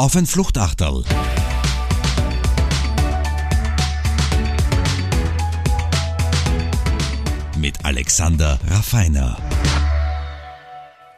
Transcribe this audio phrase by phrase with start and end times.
[0.00, 1.04] auf ein Fluchtachterl.
[7.58, 9.36] Mit Alexander Raffiner.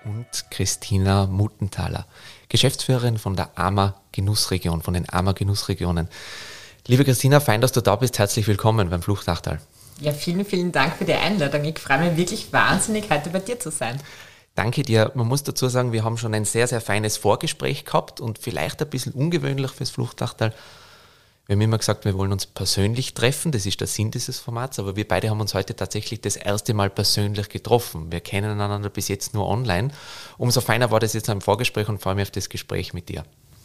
[0.05, 2.07] Und Christina Muttenthaler,
[2.49, 6.09] Geschäftsführerin von der AMA Genussregion, von den AMA Genussregionen.
[6.89, 8.19] Liebe Christina, fein, dass du da bist.
[8.19, 9.61] Herzlich willkommen beim Fluchtachtal.
[10.01, 11.65] Ja, vielen, vielen Dank für die Einladung.
[11.67, 14.01] Ich freue mich wirklich wahnsinnig, heute bei dir zu sein.
[14.55, 15.13] Danke dir.
[15.15, 18.83] Man muss dazu sagen, wir haben schon ein sehr, sehr feines Vorgespräch gehabt und vielleicht
[18.83, 20.53] ein bisschen ungewöhnlich fürs Fluchtachtal.
[21.47, 24.79] Wir haben immer gesagt, wir wollen uns persönlich treffen, das ist der Sinn dieses Formats,
[24.79, 28.13] aber wir beide haben uns heute tatsächlich das erste Mal persönlich getroffen.
[28.13, 29.91] Wir kennen einander bis jetzt nur online.
[30.39, 33.25] Umso feiner war das jetzt am Vorgespräch und freue mich auf das Gespräch mit dir.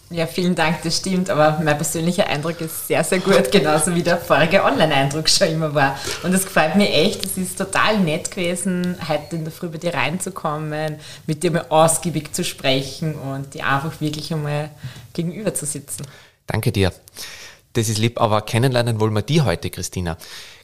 [0.10, 4.04] Ja, vielen Dank, das stimmt, aber mein persönlicher Eindruck ist sehr, sehr gut, genauso wie
[4.04, 6.00] der vorige Online-Eindruck schon immer war.
[6.24, 9.80] Und es gefällt mir echt, es ist total nett gewesen, heute in der Früh bei
[9.80, 14.70] dir reinzukommen, mit dir mal ausgiebig zu sprechen und dir einfach wirklich einmal
[15.12, 16.06] gegenüber zu sitzen.
[16.46, 16.94] Danke dir.
[17.74, 20.18] Das ist lieb, aber kennenlernen wollen wir die heute, Christina.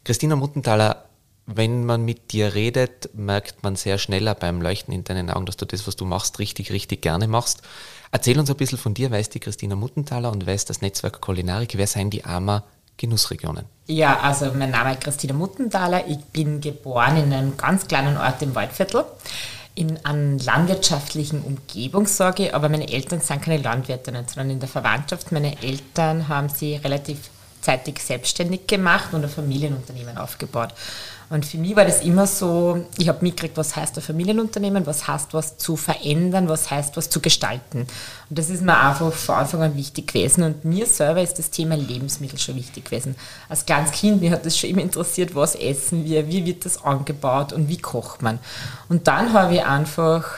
[0.06, 1.04] Christina Muttenthaler,
[1.46, 5.58] wenn man mit dir redet, merkt man sehr schneller beim Leuchten in deinen Augen, dass
[5.58, 7.62] du das, was du machst, richtig, richtig gerne machst.
[8.12, 9.12] Erzähl uns ein bisschen von dir.
[9.12, 11.74] Wer ist die Christina Muttenthaler und wer ist das Netzwerk Kulinarik?
[11.76, 12.64] Wer seien die AMA
[12.98, 13.66] Genussregionen?
[13.88, 16.08] Ja, also mein Name ist Christina Muttenthaler.
[16.08, 19.06] Ich bin geboren in einem ganz kleinen Ort im Waldviertel
[19.76, 25.32] in einer landwirtschaftlichen Umgebung sorge, aber meine Eltern sind keine Landwirtinnen, sondern in der Verwandtschaft.
[25.32, 27.18] Meine Eltern haben sie relativ
[27.62, 30.74] zeitig selbstständig gemacht und ein Familienunternehmen aufgebaut.
[31.34, 35.08] Und für mich war das immer so, ich habe mitgekriegt, was heißt ein Familienunternehmen, was
[35.08, 37.88] heißt was zu verändern, was heißt was zu gestalten.
[38.30, 40.44] Und das ist mir einfach von Anfang an wichtig gewesen.
[40.44, 43.16] Und mir selber ist das Thema Lebensmittel schon wichtig gewesen.
[43.50, 46.84] Als kleines Kind, mir hat das schon immer interessiert, was essen wir, wie wird das
[46.84, 48.38] angebaut und wie kocht man.
[48.88, 50.38] Und dann habe ich einfach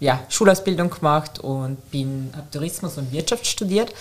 [0.00, 3.92] ja, Schulausbildung gemacht und bin, habe Tourismus und Wirtschaft studiert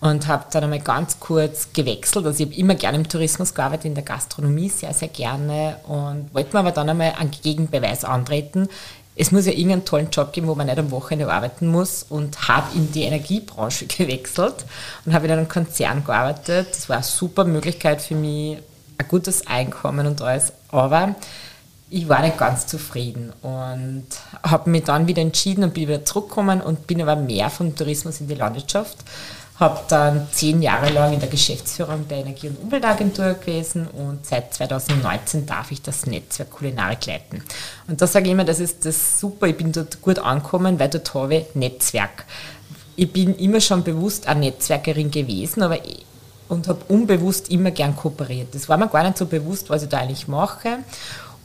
[0.00, 2.26] und habe dann einmal ganz kurz gewechselt.
[2.26, 6.32] Also ich habe immer gerne im Tourismus gearbeitet, in der Gastronomie sehr, sehr gerne und
[6.32, 8.68] wollte mir aber dann einmal einen Gegenbeweis antreten.
[9.16, 12.46] Es muss ja irgendeinen tollen Job geben, wo man nicht am Wochenende arbeiten muss und
[12.46, 14.64] habe in die Energiebranche gewechselt
[15.04, 16.68] und habe in einem Konzern gearbeitet.
[16.70, 18.58] Das war eine super Möglichkeit für mich,
[18.98, 20.52] ein gutes Einkommen und alles.
[20.68, 21.16] Aber
[21.90, 24.06] ich war nicht ganz zufrieden und
[24.42, 28.20] habe mich dann wieder entschieden und bin wieder zurückgekommen und bin aber mehr vom Tourismus
[28.20, 28.98] in die Landwirtschaft
[29.58, 34.54] habe dann zehn Jahre lang in der Geschäftsführung der Energie- und Umweltagentur gewesen und seit
[34.54, 37.42] 2019 darf ich das Netzwerk Kulinarik leiten.
[37.88, 40.88] Und da sage ich immer, das ist das super, ich bin dort gut angekommen, weil
[40.88, 42.24] dort habe ich Netzwerk.
[42.94, 45.78] Ich bin immer schon bewusst eine Netzwerkerin gewesen, aber
[46.48, 48.54] und habe unbewusst immer gern kooperiert.
[48.54, 50.78] Das war mir gar nicht so bewusst, was ich da eigentlich mache.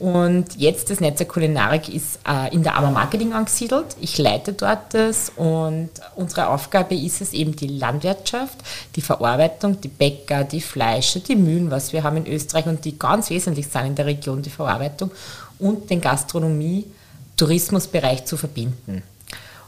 [0.03, 3.95] Und jetzt das Netzwerk Kulinarik ist äh, in der AMA Marketing angesiedelt.
[4.01, 8.57] Ich leite dort das und unsere Aufgabe ist es eben die Landwirtschaft,
[8.97, 12.99] die Verarbeitung, die Bäcker, die Fleischer, die Mühlen, was wir haben in Österreich und die
[12.99, 15.09] ganz wesentlich sind in der Region, die Verarbeitung
[15.57, 19.03] und den Gastronomie-Tourismusbereich zu verbinden.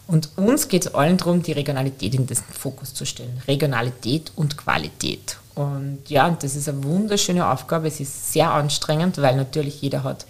[0.08, 3.42] Und uns geht es allen darum, die Regionalität in den Fokus zu stellen.
[3.48, 5.38] Regionalität und Qualität.
[5.56, 7.88] Und ja, das ist eine wunderschöne Aufgabe.
[7.88, 10.26] Es ist sehr anstrengend, weil natürlich jeder hat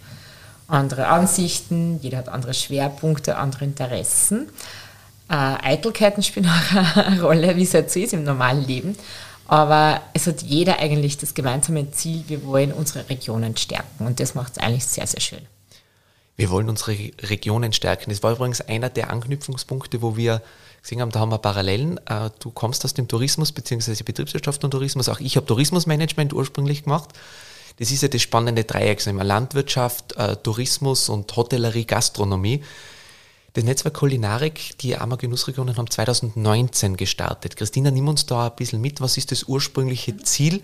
[0.68, 4.48] andere Ansichten, jeder hat andere Schwerpunkte, andere Interessen.
[5.30, 8.96] Äh, Eitelkeiten spielen auch eine Rolle, wie es halt so ist im normalen Leben.
[9.48, 14.08] Aber es hat jeder eigentlich das gemeinsame Ziel, wir wollen unsere Regionen stärken.
[14.08, 15.42] Und das macht es eigentlich sehr, sehr schön.
[16.38, 16.92] Wir wollen unsere
[17.22, 18.10] Regionen stärken.
[18.10, 20.42] Das war übrigens einer der Anknüpfungspunkte, wo wir
[20.82, 21.98] gesehen haben, da haben wir Parallelen.
[22.06, 24.04] Äh, du kommst aus dem Tourismus bzw.
[24.04, 25.10] Betriebswirtschaft und Tourismus.
[25.10, 27.10] Auch ich habe Tourismusmanagement ursprünglich gemacht.
[27.78, 32.64] Das ist ja das spannende Dreieck, sagen wir Landwirtschaft, äh, Tourismus und Hotellerie, Gastronomie.
[33.54, 37.56] Das Netzwerk Kulinarik, die Ammer Genussregionen haben 2019 gestartet.
[37.56, 39.00] Christina, nimm uns da ein bisschen mit.
[39.00, 40.62] Was ist das ursprüngliche Ziel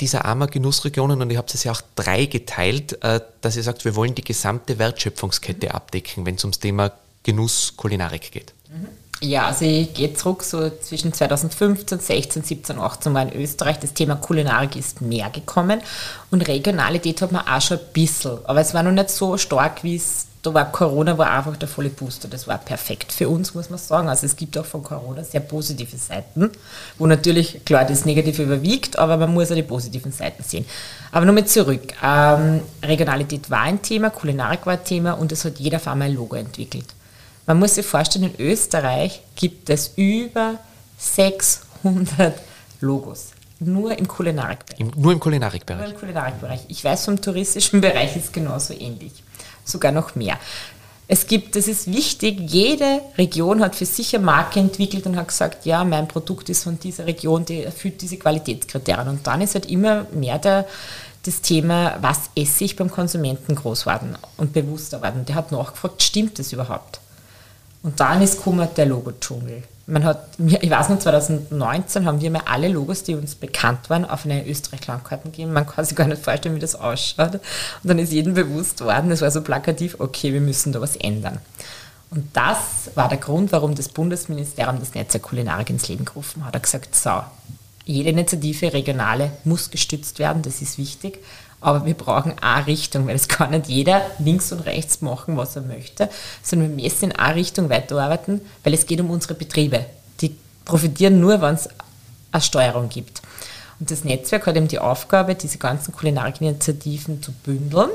[0.00, 1.22] dieser Ammer Genussregionen?
[1.22, 2.98] Und ihr habt es ja auch drei geteilt,
[3.40, 6.92] dass ihr sagt, wir wollen die gesamte Wertschöpfungskette abdecken, wenn es ums Thema
[7.22, 8.52] Genuss Kulinarik geht.
[8.68, 8.88] Mhm.
[9.22, 13.92] Ja, also ich gehe zurück, so zwischen 2015, 16, 17, 18 war in Österreich das
[13.92, 15.82] Thema Kulinarik ist mehr gekommen
[16.30, 19.84] und Regionalität hat man auch schon ein bisschen, aber es war noch nicht so stark,
[19.84, 23.54] wie es, da war Corona, war einfach der volle Booster, das war perfekt für uns,
[23.54, 24.08] muss man sagen.
[24.08, 26.50] Also es gibt auch von Corona sehr positive Seiten,
[26.96, 30.64] wo natürlich, klar, das Negative überwiegt, aber man muss auch die positiven Seiten sehen.
[31.12, 35.58] Aber nochmal zurück, ähm, Regionalität war ein Thema, Kulinarik war ein Thema und es hat
[35.58, 36.86] jeder einmal ein Logo entwickelt.
[37.46, 40.54] Man muss sich vorstellen, in Österreich gibt es über
[40.96, 42.34] 600
[42.80, 43.30] Logos.
[43.62, 44.96] Nur im Kulinarikbereich.
[44.96, 45.82] nur im Kulinarikbereich.
[45.82, 46.60] Nur im Kulinarikbereich.
[46.68, 49.12] Ich weiß, vom touristischen Bereich ist es genauso ähnlich.
[49.70, 50.38] Sogar noch mehr.
[51.12, 55.26] Es gibt, das ist wichtig, jede Region hat für sich eine Marke entwickelt und hat
[55.26, 59.08] gesagt, ja, mein Produkt ist von dieser Region, die erfüllt diese Qualitätskriterien.
[59.08, 60.68] Und dann ist halt immer mehr der,
[61.24, 65.24] das Thema, was esse ich beim Konsumenten groß worden und bewusster worden.
[65.26, 67.00] Der hat nachgefragt, stimmt das überhaupt?
[67.82, 69.62] Und dann ist gekommen der Logo-Dschungel.
[69.86, 74.04] Man hat, ich weiß noch, 2019 haben wir mal alle Logos, die uns bekannt waren,
[74.04, 75.52] auf eine Österreich-Landkarten gegeben.
[75.52, 77.34] Man kann sich gar nicht vorstellen, wie das ausschaut.
[77.34, 77.42] Und
[77.82, 81.38] dann ist jedem bewusst worden, es war so plakativ, okay, wir müssen da was ändern.
[82.10, 82.58] Und das
[82.94, 86.54] war der Grund, warum das Bundesministerium das Netzwerk Kulinarik ins Leben gerufen hat.
[86.54, 87.22] Er hat gesagt, so,
[87.84, 91.18] jede Initiative, regionale, muss gestützt werden, das ist wichtig.
[91.60, 95.56] Aber wir brauchen eine Richtung, weil es kann nicht jeder links und rechts machen, was
[95.56, 96.08] er möchte,
[96.42, 99.84] sondern wir müssen in eine Richtung weiterarbeiten, weil es geht um unsere Betriebe.
[100.20, 101.68] Die profitieren nur, wenn es
[102.32, 103.20] eine Steuerung gibt.
[103.78, 107.90] Und das Netzwerk hat eben die Aufgabe, diese ganzen Kulinarikinitiativen zu bündeln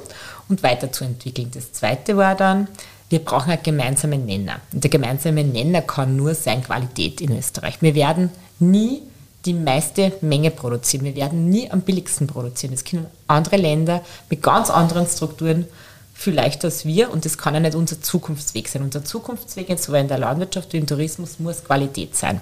[0.50, 1.52] und weiterzuentwickeln.
[1.54, 2.68] Das zweite war dann,
[3.10, 4.60] wir brauchen einen gemeinsamen Nenner.
[4.74, 7.82] Und der gemeinsame Nenner kann nur sein Qualität in Österreich.
[7.82, 9.04] Wir werden nie
[9.46, 11.06] die meiste Menge produzieren.
[11.06, 12.74] Wir werden nie am billigsten produzieren.
[12.74, 15.66] Das können andere Länder mit ganz anderen Strukturen
[16.14, 18.82] viel leichter als wir und das kann ja nicht unser Zukunftsweg sein.
[18.82, 22.42] Unser Zukunftsweg, sowohl in der Landwirtschaft wie im Tourismus, muss Qualität sein.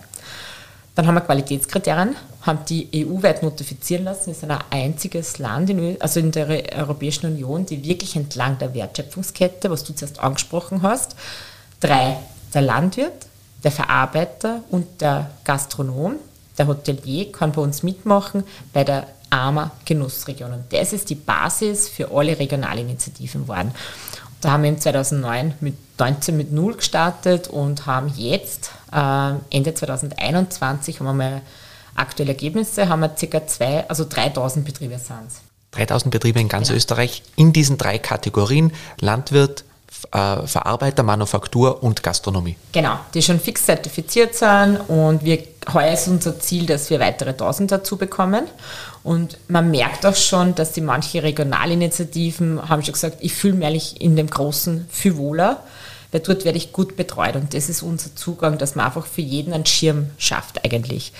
[0.96, 4.28] Dann haben wir Qualitätskriterien, haben die EU-weit notifizieren lassen.
[4.28, 6.48] Wir sind ein einziges Land, in, also in der
[6.78, 11.16] Europäischen Union, die wirklich entlang der Wertschöpfungskette, was du zuerst angesprochen hast,
[11.80, 12.18] drei,
[12.54, 13.26] der Landwirt,
[13.64, 16.18] der Verarbeiter und der Gastronom,
[16.58, 20.54] der Hotelier kann bei uns mitmachen bei der AMA Genussregion.
[20.54, 23.74] Und das ist die Basis für alle Regionalinitiativen geworden.
[24.42, 29.74] Da haben wir im 2009 mit 19 mit 0 gestartet und haben jetzt äh, Ende
[29.74, 31.42] 2021 haben wir mal
[31.96, 33.48] aktuelle Ergebnisse, haben wir ca.
[33.48, 35.32] zwei, also 3000 Betriebe sind
[35.72, 36.78] 3000 Betriebe in ganz genau.
[36.78, 39.64] Österreich in diesen drei Kategorien Landwirt,
[40.12, 42.56] äh, Verarbeiter, Manufaktur und Gastronomie.
[42.72, 45.40] Genau, die schon fix zertifiziert sind und wir,
[45.74, 48.46] heuer ist unser Ziel, dass wir weitere 1000 dazu bekommen.
[49.04, 54.00] Und man merkt auch schon, dass die manche Regionalinitiativen haben schon gesagt, ich fühle mich
[54.02, 55.62] in dem Großen viel wohler,
[56.12, 57.36] weil dort werde ich gut betreut.
[57.36, 61.12] Und das ist unser Zugang, dass man einfach für jeden einen Schirm schafft eigentlich.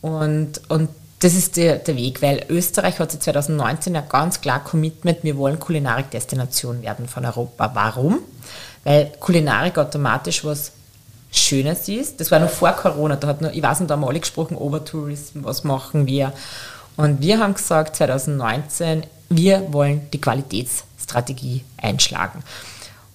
[0.00, 0.88] Und, und
[1.20, 5.36] das ist der, der Weg, weil Österreich hat sich 2019 ja ganz klar Commitment, wir
[5.36, 7.70] wollen Kulinarik-Destination werden von Europa.
[7.74, 8.20] Warum?
[8.84, 10.72] Weil Kulinarik automatisch was
[11.30, 12.20] Schönes ist.
[12.20, 14.56] Das war noch vor Corona, da hat noch, ich weiß nicht, da haben alle gesprochen,
[14.56, 16.32] Overtourism, was machen wir?
[16.96, 22.42] Und wir haben gesagt, 2019, wir wollen die Qualitätsstrategie einschlagen.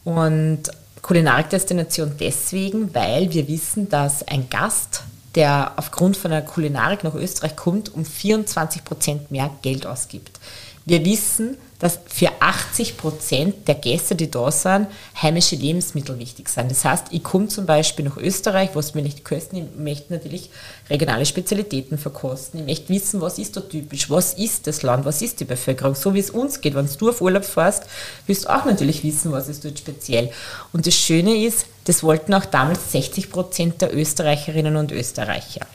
[0.03, 0.63] Und
[1.01, 5.03] Kulinarik-Destination deswegen, weil wir wissen, dass ein Gast
[5.35, 10.39] der aufgrund von der Kulinarik nach Österreich kommt, um 24 Prozent mehr Geld ausgibt.
[10.85, 14.87] Wir wissen, dass für 80 Prozent der Gäste, die da sind,
[15.21, 16.71] heimische Lebensmittel wichtig sind.
[16.71, 20.49] Das heißt, ich komme zum Beispiel nach Österreich, was mir nicht kosten, ich möchte natürlich
[20.89, 22.61] regionale Spezialitäten verkosten.
[22.61, 25.93] Ich möchte wissen, was ist da typisch, was ist das Land, was ist die Bevölkerung,
[25.93, 26.73] so wie es uns geht.
[26.73, 27.83] Wenn du auf Urlaub fährst,
[28.27, 30.31] willst du auch natürlich wissen, was ist dort speziell.
[30.71, 35.67] Und das Schöne ist, das wollten auch damals 60 Prozent der Österreicherinnen und Österreicher.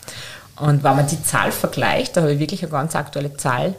[0.56, 3.74] Und wenn man die Zahl vergleicht, da habe ich wirklich eine ganz aktuelle Zahl,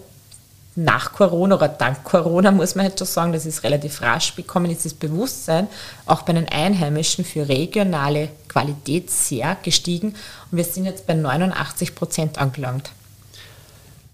[0.76, 4.72] nach Corona oder dank Corona, muss man jetzt schon sagen, das ist relativ rasch bekommen,
[4.72, 5.68] ist das Bewusstsein
[6.06, 10.16] auch bei den Einheimischen für regionale Qualität sehr gestiegen.
[10.52, 12.92] Und wir sind jetzt bei 89 Prozent angelangt.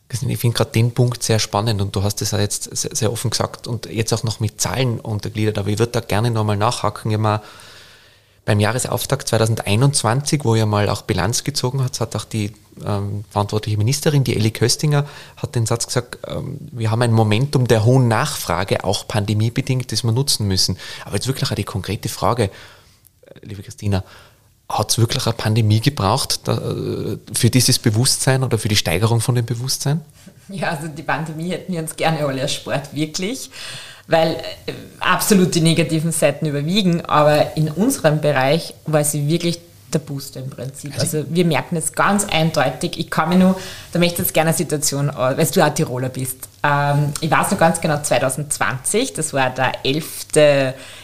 [0.10, 3.12] Ich finde gerade den Punkt sehr spannend und du hast es ja jetzt sehr, sehr,
[3.12, 6.58] offen gesagt und jetzt auch noch mit Zahlen untergliedert, aber ich würde da gerne nochmal
[6.58, 7.12] nachhaken.
[7.12, 7.41] Ich mal
[8.46, 12.54] beim Jahresauftakt 2021, wo ihr mal auch Bilanz gezogen hat, hat auch die
[12.86, 17.68] ähm, verantwortliche Ministerin, die Elli Köstinger, hat den Satz gesagt, ähm, wir haben ein Momentum
[17.68, 20.78] der hohen Nachfrage, auch pandemiebedingt, das wir nutzen müssen.
[21.06, 22.50] Aber jetzt wirklich auch die konkrete Frage, äh,
[23.42, 24.04] liebe Christina,
[24.70, 29.22] hat es wirklich eine Pandemie gebraucht da, äh, für dieses Bewusstsein oder für die Steigerung
[29.22, 30.02] von dem Bewusstsein?
[30.50, 33.50] Ja, also die Pandemie hätten wir uns gerne alle erspart, wirklich
[34.08, 34.36] weil
[34.66, 39.60] äh, absolut die negativen Seiten überwiegen, aber in unserem Bereich war sie wirklich
[39.94, 40.94] der Booster im Prinzip.
[41.00, 43.00] Also, also wir merken es ganz eindeutig.
[43.00, 43.56] Ich kann mir nur,
[43.94, 46.50] da möchte ich jetzt gerne eine Situation, äh, weil du auch Tiroler bist.
[46.64, 50.26] Ähm, ich weiß noch ganz genau, 2020, das war der 11.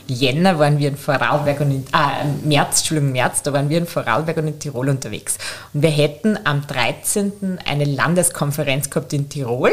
[0.07, 3.87] Jänner, waren wir in Vorarlberg und in, äh, März, Entschuldigung, März, da waren wir in
[3.87, 5.37] Vorarlberg und in Tirol unterwegs.
[5.73, 7.59] Und wir hätten am 13.
[7.65, 9.71] eine Landeskonferenz gehabt in Tirol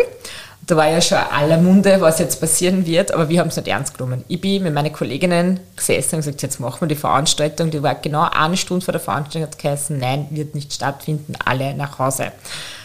[0.69, 3.69] da war ja schon aller Munde, was jetzt passieren wird, aber wir haben es nicht
[3.69, 4.23] ernst genommen.
[4.29, 7.71] Ich bin mit meinen Kolleginnen gesessen und gesagt, jetzt machen wir die Veranstaltung.
[7.71, 11.75] Die war genau eine Stunde vor der Veranstaltung, hat geheißen, nein, wird nicht stattfinden, alle
[11.75, 12.33] nach Hause.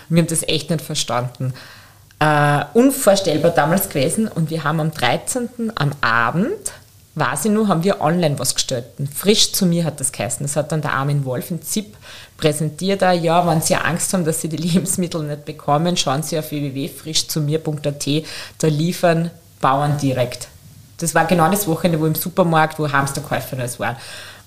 [0.10, 1.54] Und wir haben das echt nicht verstanden.
[2.24, 5.74] Uh, unvorstellbar damals gewesen und wir haben am 13.
[5.76, 6.72] am Abend
[7.16, 8.86] weiß ich nur, haben wir online was gestellt.
[9.14, 10.46] Frisch zu mir hat das geheißen.
[10.46, 11.96] Das hat dann der Armin Wolf in ZIP
[12.44, 13.02] präsentiert.
[13.02, 18.08] Ja, wenn Sie Angst haben, dass Sie die Lebensmittel nicht bekommen, schauen Sie auf www.frischzumir.at.
[18.58, 19.32] Da liefern
[19.62, 20.50] Bauern direkt.
[20.98, 23.96] Das war genau das Wochenende, wo im Supermarkt, wo Hamsterkäufer das waren.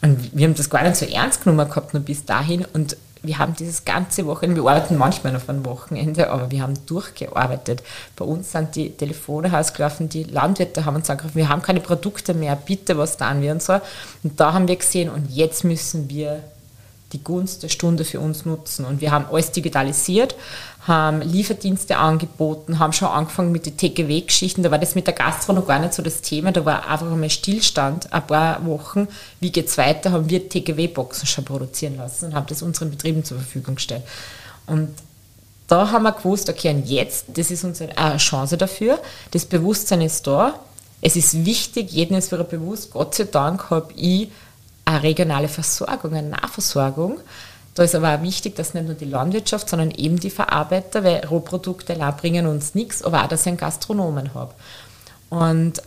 [0.03, 2.67] Und wir haben das gar nicht so ernst genommen gehabt, nur bis dahin.
[2.75, 6.75] Und wir haben dieses ganze Wochenende, wir arbeiten manchmal noch ein Wochenende, aber wir haben
[6.87, 7.83] durchgearbeitet.
[8.15, 12.35] Bei uns sind die Telefone ausgelaufen, die Landwirte haben uns angerufen, wir haben keine Produkte
[12.35, 13.81] mehr, bitte, was tun wir und so.
[14.23, 16.43] Und da haben wir gesehen, und jetzt müssen wir
[17.17, 18.85] die Gunst der Stunde für uns nutzen.
[18.85, 20.37] Und wir haben alles digitalisiert,
[20.87, 24.63] haben Lieferdienste angeboten, haben schon angefangen mit den TGW-Geschichten.
[24.63, 26.53] Da war das mit der Gastro noch gar nicht so das Thema.
[26.53, 29.09] Da war einfach einmal Stillstand, ein paar Wochen.
[29.41, 30.13] Wie geht es weiter?
[30.13, 34.03] Haben wir TGW-Boxen schon produzieren lassen und haben das unseren Betrieben zur Verfügung gestellt.
[34.67, 34.91] Und
[35.69, 38.99] da haben wir gewusst, okay, und jetzt, das ist unsere eine Chance dafür.
[39.31, 40.61] Das Bewusstsein ist da.
[41.01, 42.91] Es ist wichtig, jedem ist wieder bewusst.
[42.91, 44.29] Gott sei Dank habe ich
[44.87, 47.19] eine regionale Versorgung, eine Nahversorgung.
[47.75, 51.27] Da ist aber auch wichtig, dass nicht nur die Landwirtschaft, sondern eben die Verarbeiter, weil
[51.27, 54.55] Rohprodukte allein bringen uns nichts, aber auch, dass ich einen Gastronomen habe.
[55.29, 55.83] Und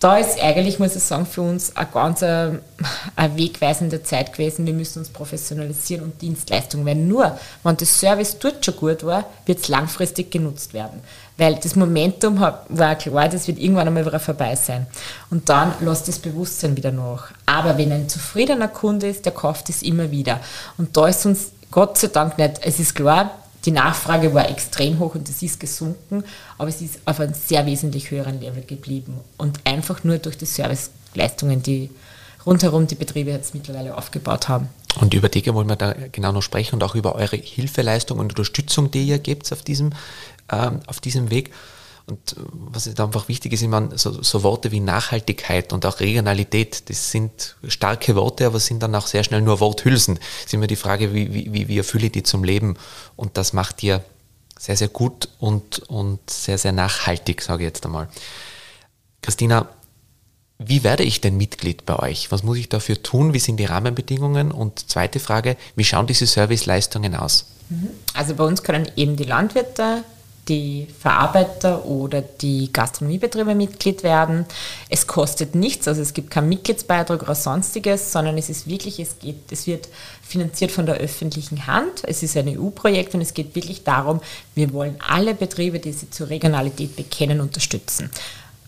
[0.00, 2.84] da ist eigentlich, muss ich sagen, für uns eine ganz eine, äh,
[3.16, 4.66] eine wegweisende Zeit gewesen.
[4.66, 9.24] Wir müssen uns professionalisieren und Dienstleistungen, weil nur, wenn das Service dort schon gut war,
[9.46, 11.00] wird es langfristig genutzt werden.
[11.36, 14.86] Weil das Momentum war klar, das wird irgendwann einmal wieder vorbei sein.
[15.30, 17.32] Und dann lässt das Bewusstsein wieder nach.
[17.44, 20.40] Aber wenn ein zufriedener Kunde ist, der kauft es immer wieder.
[20.78, 23.32] Und da ist uns Gott sei Dank nicht, es ist klar,
[23.64, 26.22] die Nachfrage war extrem hoch und es ist gesunken,
[26.58, 29.18] aber es ist auf einem sehr wesentlich höheren Level geblieben.
[29.36, 31.90] Und einfach nur durch die Serviceleistungen, die
[32.46, 34.68] rundherum die Betriebe jetzt mittlerweile aufgebaut haben.
[35.00, 38.30] Und über die wollen wir da genau noch sprechen und auch über eure Hilfeleistung und
[38.30, 39.90] Unterstützung, die ihr gebt auf diesem,
[40.50, 41.52] ähm, auf diesem Weg.
[42.06, 46.90] Und was ist einfach wichtig ist, immer so, so, Worte wie Nachhaltigkeit und auch Regionalität,
[46.90, 50.18] das sind starke Worte, aber sind dann auch sehr schnell nur Worthülsen.
[50.40, 52.76] Es ist immer die Frage, wie, wie, wie erfülle ich die zum Leben?
[53.16, 54.04] Und das macht ihr
[54.58, 58.08] sehr, sehr gut und, und sehr, sehr nachhaltig, sage ich jetzt einmal.
[59.22, 59.68] Christina,
[60.58, 62.30] wie werde ich denn Mitglied bei euch?
[62.30, 63.32] Was muss ich dafür tun?
[63.32, 64.52] Wie sind die Rahmenbedingungen?
[64.52, 67.46] Und zweite Frage, wie schauen diese Serviceleistungen aus?
[67.70, 67.88] Mhm.
[68.12, 70.04] Also bei uns können eben die Landwirte
[70.48, 74.46] die Verarbeiter oder die Gastronomiebetriebe Mitglied werden.
[74.88, 79.18] Es kostet nichts, also es gibt keinen Mitgliedsbeitrag oder sonstiges, sondern es ist wirklich, es
[79.18, 79.88] geht, es wird
[80.22, 82.02] finanziert von der öffentlichen Hand.
[82.04, 84.20] Es ist ein EU-Projekt und es geht wirklich darum,
[84.54, 88.10] wir wollen alle Betriebe, die sich zur Regionalität bekennen, unterstützen.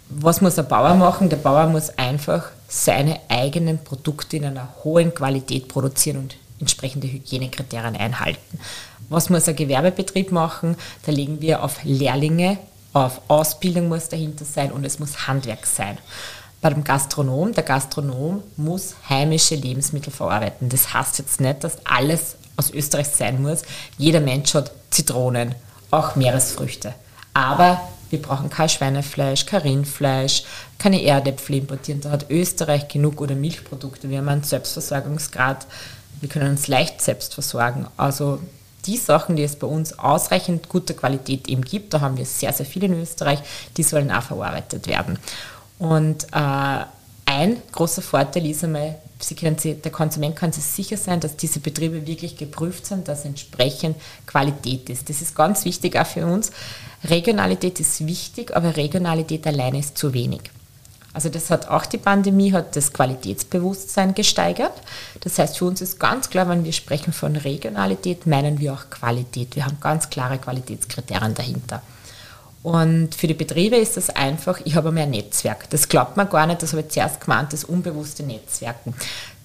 [0.09, 1.28] Was muss der Bauer machen?
[1.28, 7.97] Der Bauer muss einfach seine eigenen Produkte in einer hohen Qualität produzieren und entsprechende Hygienekriterien
[7.97, 8.59] einhalten.
[9.09, 10.77] Was muss ein Gewerbebetrieb machen?
[11.05, 12.59] Da legen wir auf Lehrlinge,
[12.93, 15.99] auf Ausbildung muss dahinter sein und es muss Handwerk sein.
[16.61, 20.69] Bei dem Gastronom, der Gastronom muss heimische Lebensmittel verarbeiten.
[20.69, 23.63] Das heißt jetzt nicht, dass alles aus Österreich sein muss.
[23.99, 25.55] Jeder Mensch hat Zitronen,
[25.91, 26.95] auch Meeresfrüchte.
[27.35, 30.45] Aber wir brauchen kein Schweinefleisch, kein Rindfleisch,
[30.79, 32.01] keine Erdäpfel importieren.
[32.01, 34.09] Da hat Österreich genug oder Milchprodukte.
[34.09, 35.67] Wir haben einen Selbstversorgungsgrad.
[36.21, 37.87] Wir können uns leicht selbst versorgen.
[37.97, 38.41] Also
[38.87, 42.53] die Sachen, die es bei uns ausreichend guter Qualität eben gibt, da haben wir sehr,
[42.53, 43.41] sehr viele in Österreich,
[43.77, 45.19] die sollen auch verarbeitet werden.
[45.79, 46.85] Und äh,
[47.27, 52.07] ein großer Vorteil ist einmal, Sie, der Konsument kann sich sicher sein, dass diese Betriebe
[52.07, 53.97] wirklich geprüft sind, dass entsprechend
[54.27, 55.09] Qualität ist.
[55.09, 56.53] Das ist ganz wichtig auch für uns.
[57.03, 60.43] Regionalität ist wichtig, aber Regionalität alleine ist zu wenig.
[61.17, 64.75] Also das hat auch die Pandemie, hat das Qualitätsbewusstsein gesteigert.
[65.21, 68.91] Das heißt, für uns ist ganz klar, wenn wir sprechen von Regionalität, meinen wir auch
[68.91, 69.57] Qualität.
[69.57, 71.81] Wir haben ganz klare Qualitätskriterien dahinter.
[72.63, 75.71] Und für die Betriebe ist das einfach, ich habe mehr Netzwerk.
[75.71, 78.93] Das glaubt man gar nicht, das habe ich zuerst gemeint, das unbewusste Netzwerken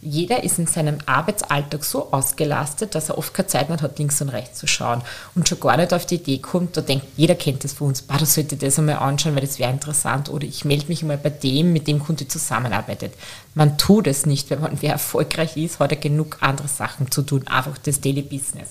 [0.01, 4.22] jeder ist in seinem Arbeitsalltag so ausgelastet, dass er oft keine Zeit mehr hat, links
[4.22, 5.01] und rechts zu schauen
[5.36, 8.01] und schon gar nicht auf die Idee kommt, da denkt, jeder kennt das von uns,
[8.01, 11.01] bah, da sollte ich das einmal anschauen, weil das wäre interessant oder ich melde mich
[11.03, 13.13] einmal bei dem, mit dem Kunde zusammenarbeitet.
[13.53, 17.22] Man tut es nicht, weil man wer erfolgreich ist, hat er genug andere Sachen zu
[17.22, 18.70] tun, einfach das Daily Business.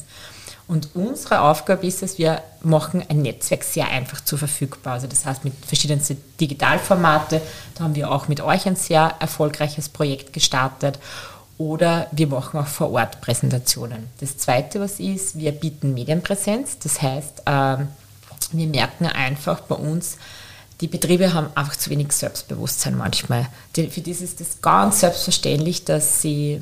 [0.70, 4.92] Und unsere Aufgabe ist es, wir machen ein Netzwerk sehr einfach zur verfügbar.
[4.92, 7.42] Also das heißt mit verschiedensten Digitalformate,
[7.74, 11.00] da haben wir auch mit euch ein sehr erfolgreiches Projekt gestartet.
[11.58, 14.06] Oder wir machen auch vor Ort Präsentationen.
[14.20, 16.78] Das Zweite, was ist, wir bieten Medienpräsenz.
[16.78, 17.88] Das heißt, ähm,
[18.52, 20.18] wir merken einfach bei uns,
[20.80, 23.48] die Betriebe haben einfach zu wenig Selbstbewusstsein manchmal.
[23.74, 26.60] Für die ist es ganz selbstverständlich, dass sie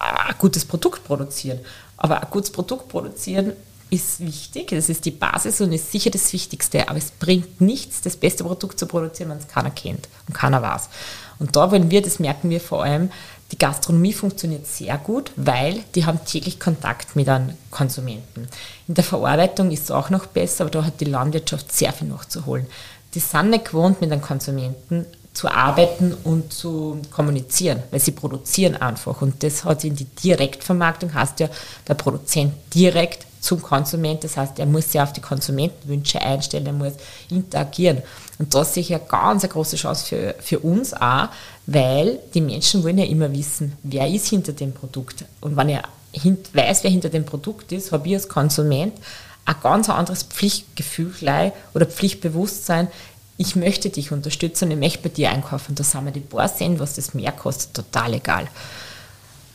[0.00, 1.60] ein gutes Produkt produzieren.
[2.00, 3.52] Aber ein gutes Produkt produzieren
[3.90, 8.00] ist wichtig, das ist die Basis und ist sicher das Wichtigste, aber es bringt nichts,
[8.00, 10.88] das beste Produkt zu produzieren, wenn es keiner kennt und keiner weiß.
[11.38, 13.10] Und da wollen wir, das merken wir vor allem,
[13.52, 18.48] die Gastronomie funktioniert sehr gut, weil die haben täglich Kontakt mit einem Konsumenten.
[18.86, 22.08] In der Verarbeitung ist es auch noch besser, aber da hat die Landwirtschaft sehr viel
[22.08, 22.66] nachzuholen.
[23.14, 25.04] Die sind nicht gewohnt, mit einem Konsumenten
[25.40, 29.22] zu arbeiten und zu kommunizieren, weil sie produzieren einfach.
[29.22, 31.48] Und das hat in die Direktvermarktung, heißt ja,
[31.88, 34.22] der Produzent direkt zum Konsument.
[34.22, 36.92] Das heißt, er muss sich auf die Konsumentenwünsche einstellen, er muss
[37.30, 38.02] interagieren.
[38.38, 41.28] Und das sehe eine ganz eine große Chance für, für uns auch,
[41.64, 45.24] weil die Menschen wollen ja immer wissen, wer ist hinter dem Produkt.
[45.40, 45.84] Und wenn er
[46.52, 48.92] weiß, wer hinter dem Produkt ist, habe ich als Konsument
[49.46, 51.14] ein ganz anderes Pflichtgefühl
[51.72, 52.88] oder Pflichtbewusstsein.
[53.40, 55.74] Ich möchte dich unterstützen und ich möchte bei dir einkaufen.
[55.74, 58.46] Da sind wir die paar Cent, was das mehr kostet, total egal.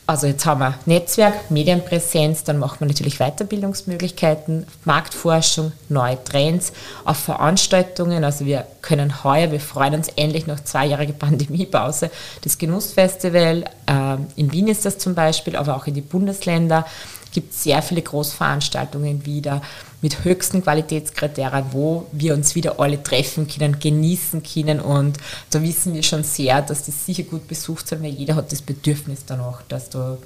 [0.07, 6.73] Also jetzt haben wir Netzwerk, Medienpräsenz, dann machen wir natürlich Weiterbildungsmöglichkeiten, Marktforschung, neue Trends,
[7.05, 8.23] auch Veranstaltungen.
[8.23, 12.09] Also wir können heuer, wir freuen uns endlich nach zweijähriger Pandemiepause,
[12.41, 13.65] das Genussfestival.
[13.85, 16.87] Äh, in Wien ist das zum Beispiel, aber auch in die Bundesländer
[17.35, 19.61] gibt es sehr viele Großveranstaltungen wieder
[20.05, 24.79] mit höchsten Qualitätskriterien, wo wir uns wieder alle treffen können, genießen können.
[24.79, 25.17] Und
[25.49, 28.61] da wissen wir schon sehr, dass das sicher gut besucht sein, weil jeder hat das
[28.61, 30.19] Bedürfnis danach, dass du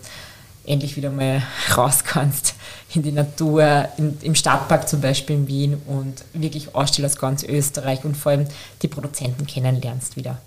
[0.66, 1.42] endlich wieder mal
[1.78, 2.56] raus kannst
[2.94, 7.44] in die Natur, in, im Stadtpark zum Beispiel in Wien und wirklich Aussteller aus ganz
[7.44, 8.48] Österreich und vor allem
[8.82, 10.42] die Produzenten kennenlernst wieder.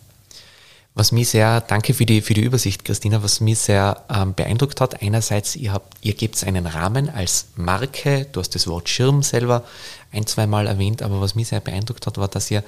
[0.95, 4.79] Was mich sehr, danke für die, für die Übersicht, Christina, was mich sehr ähm, beeindruckt
[4.83, 9.65] hat, einerseits, ihr, ihr gebt einen Rahmen als Marke, du hast das Wort Schirm selber
[10.13, 12.63] ein, zwei Mal erwähnt, aber was mich sehr beeindruckt hat, war, dass ihr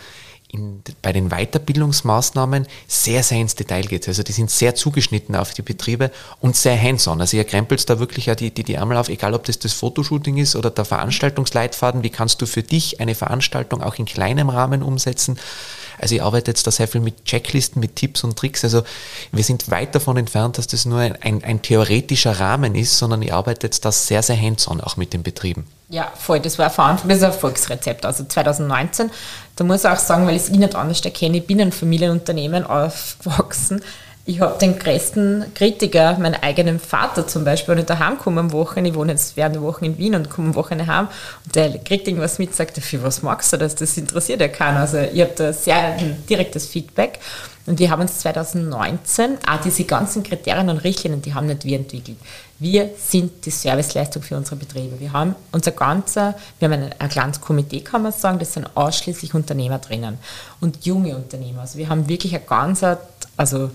[0.54, 4.08] in, bei den Weiterbildungsmaßnahmen sehr, sehr ins Detail geht.
[4.08, 7.20] Also die sind sehr zugeschnitten auf die Betriebe und sehr hands-on.
[7.20, 9.72] Also ihr krempelt da wirklich ja die, die, die Ärmel auf, egal ob das das
[9.72, 14.48] Fotoshooting ist oder der Veranstaltungsleitfaden, wie kannst du für dich eine Veranstaltung auch in kleinem
[14.48, 15.38] Rahmen umsetzen.
[15.98, 18.64] Also ich arbeite jetzt da sehr viel mit Checklisten, mit Tipps und Tricks.
[18.64, 18.82] Also
[19.32, 23.22] wir sind weit davon entfernt, dass das nur ein, ein, ein theoretischer Rahmen ist, sondern
[23.22, 25.66] ich arbeite jetzt da sehr, sehr hands-on auch mit den Betrieben.
[25.90, 26.40] Ja, voll.
[26.40, 28.04] Das war von Anfang, das Erfolgsrezept.
[28.04, 29.10] Also 2019,
[29.56, 31.62] da muss ich auch sagen, weil ich es eh nicht anders erkenne, ich bin in
[31.62, 33.82] einem Familienunternehmen aufgewachsen
[34.26, 38.52] ich habe den größten Kritiker, meinen eigenen Vater zum Beispiel, wenn ich daheim komme am
[38.52, 41.08] Wochenende, ich wohne jetzt während der Woche in Wien und komme am Wochenende heim
[41.44, 43.74] und der kriegt irgendwas mit, sagt, für was magst du das?
[43.74, 44.80] Das interessiert ja keiner.
[44.80, 47.18] Also ich habe da sehr direktes Feedback
[47.66, 51.76] und wir haben uns 2019 auch diese ganzen Kriterien und Richtlinien, die haben nicht wir
[51.76, 52.16] entwickelt.
[52.64, 54.98] Wir sind die Serviceleistung für unsere Betriebe.
[54.98, 58.74] Wir haben unser ganzer, wir haben ein, ein kleines Komitee, kann man sagen, das sind
[58.74, 60.16] ausschließlich Unternehmer drinnen
[60.62, 61.60] und junge Unternehmer.
[61.60, 63.00] Also wir haben wirklich ein ganzer,
[63.36, 63.70] also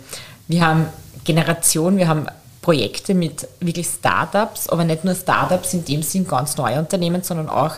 [0.47, 0.87] wir haben
[1.23, 2.25] Generation, wir haben
[2.63, 7.47] Projekte mit wirklich Startups, aber nicht nur Startups in dem Sinn ganz neue Unternehmen, sondern
[7.47, 7.75] auch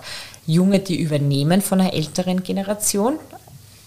[0.47, 3.19] junge, die übernehmen von einer älteren Generation.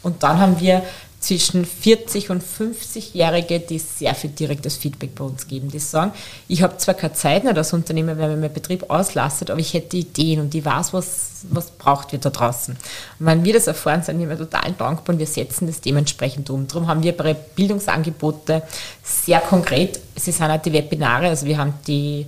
[0.02, 0.82] Und dann haben wir
[1.24, 6.12] zwischen 40 und 50-Jährige, die sehr viel direktes Feedback bei uns geben, die sagen,
[6.48, 9.72] ich habe zwar keine Zeit nicht als Unternehmer, weil mir mein Betrieb auslastet, aber ich
[9.72, 12.76] hätte Ideen und ich weiß, was, was braucht wir da draußen.
[13.18, 16.68] Und wenn wir das erfahren, sind wir total dankbar und wir setzen das dementsprechend um.
[16.68, 18.62] Darum haben wir bei Bildungsangebote
[19.02, 22.26] sehr konkret, sie sind auch die Webinare, also wir haben die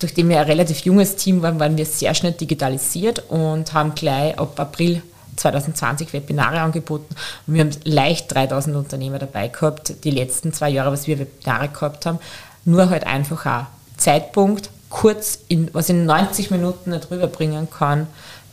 [0.00, 4.38] Nachdem wir ein relativ junges Team waren, waren wir sehr schnell digitalisiert und haben gleich
[4.38, 5.02] ab April
[5.38, 7.14] 2020 Webinare angeboten
[7.46, 11.68] und wir haben leicht 3000 Unternehmer dabei gehabt, die letzten zwei Jahre, was wir Webinare
[11.68, 12.18] gehabt haben.
[12.64, 18.06] Nur halt einfach auch Zeitpunkt, kurz, in, was in 90 Minuten nicht rüberbringen kann,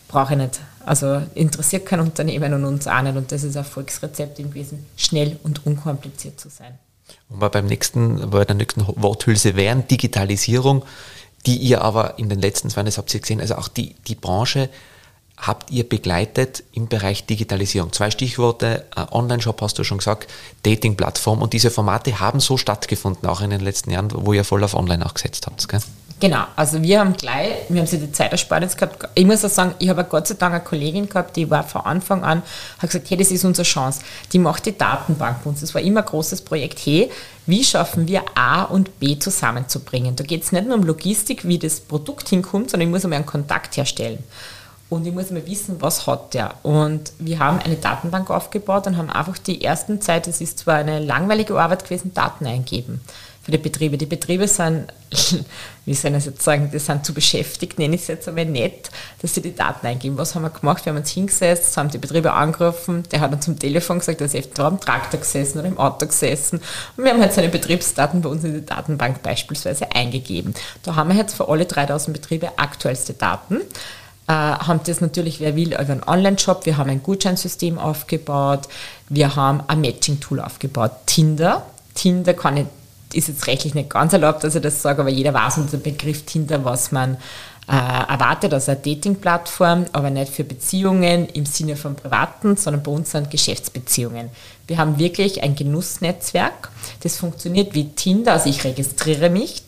[0.07, 0.59] brauche ich nicht.
[0.85, 3.15] Also interessiert kein Unternehmen und uns auch nicht.
[3.15, 6.77] Und das ist ein Erfolgsrezept gewesen, schnell und unkompliziert zu sein.
[7.29, 10.83] Und beim nächsten, bei der nächsten Worthülse wären Digitalisierung,
[11.45, 14.15] die ihr aber in den letzten zwei das habt ihr gesehen, also auch die, die
[14.15, 14.69] Branche
[15.37, 17.91] habt ihr begleitet im Bereich Digitalisierung?
[17.93, 20.31] Zwei Stichworte, äh, Online-Shop hast du schon gesagt,
[20.63, 24.63] Dating-Plattform und diese Formate haben so stattgefunden, auch in den letzten Jahren, wo ihr voll
[24.63, 25.67] auf Online auch gesetzt habt.
[25.67, 25.81] Gell?
[26.21, 29.09] Genau, also wir haben gleich, wir haben sie die Zeitersparnis gehabt.
[29.15, 31.81] Ich muss auch sagen, ich habe Gott sei Dank eine Kollegin gehabt, die war von
[31.81, 32.41] Anfang an,
[32.79, 33.99] hat gesagt, hey, das ist unsere Chance.
[34.31, 35.59] Die macht die Datenbank bei uns.
[35.59, 36.79] Das war immer ein großes Projekt.
[36.85, 37.11] Hey,
[37.45, 40.15] wie schaffen wir A und B zusammenzubringen?
[40.15, 43.17] Da geht es nicht nur um Logistik, wie das Produkt hinkommt, sondern ich muss einmal
[43.17, 44.23] einen Kontakt herstellen
[44.89, 46.53] und ich muss mal wissen, was hat der.
[46.63, 50.75] Und wir haben eine Datenbank aufgebaut und haben einfach die ersten Zeit, es ist zwar
[50.75, 53.01] eine langweilige Arbeit gewesen, Daten eingeben
[53.45, 53.95] für die Betriebe.
[53.95, 54.87] Die Betriebe sind,
[55.85, 58.45] wie soll ich das jetzt sagen, die sind zu beschäftigt, nenne ich es jetzt einmal
[58.45, 58.89] nett,
[59.21, 60.17] dass sie die Daten eingeben.
[60.17, 60.83] Was haben wir gemacht?
[60.83, 64.33] Wir haben uns hingesetzt, haben die Betriebe angerufen, der hat uns zum Telefon gesagt, dass
[64.33, 66.59] er da am Traktor gesessen oder im Auto gesessen.
[66.97, 70.55] Und wir haben halt seine Betriebsdaten bei uns in die Datenbank beispielsweise eingegeben.
[70.81, 73.61] Da haben wir jetzt für alle 3000 Betriebe aktuellste Daten
[74.27, 76.65] äh, haben das natürlich, wer will, über einen Online-Shop.
[76.65, 78.67] Wir haben ein Gutscheinsystem aufgebaut.
[79.09, 80.91] Wir haben ein Matching-Tool aufgebaut.
[81.05, 81.65] Tinder.
[81.93, 82.65] Tinder kann ich,
[83.13, 86.23] ist jetzt rechtlich nicht ganz erlaubt, dass ich das sage, aber jeder weiß unter Begriff
[86.23, 87.17] Tinder, was man
[87.67, 92.91] äh, erwartet als eine Dating-Plattform, aber nicht für Beziehungen im Sinne von privaten, sondern bei
[92.91, 94.29] uns sind Geschäftsbeziehungen.
[94.67, 96.69] Wir haben wirklich ein Genussnetzwerk,
[97.01, 99.63] das funktioniert wie Tinder, also ich registriere mich,